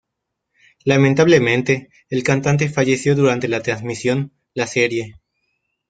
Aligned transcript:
Lamentablemente 0.83 1.91
el 2.09 2.23
cantante 2.23 2.67
falleció 2.69 3.15
durante 3.15 3.47
la 3.47 3.61
transmisión 3.61 4.31
la 4.55 4.65
serie. 4.65 5.17